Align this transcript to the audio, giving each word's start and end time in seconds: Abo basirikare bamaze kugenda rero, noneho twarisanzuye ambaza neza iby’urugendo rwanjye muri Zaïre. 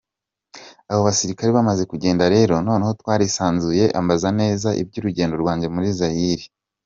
Abo 0.91 1.01
basirikare 1.07 1.49
bamaze 1.57 1.83
kugenda 1.91 2.23
rero, 2.35 2.53
noneho 2.67 2.93
twarisanzuye 3.01 3.85
ambaza 3.99 4.27
neza 4.39 4.69
iby’urugendo 4.81 5.33
rwanjye 5.41 5.67
muri 5.75 5.89
Zaïre. 5.99 6.45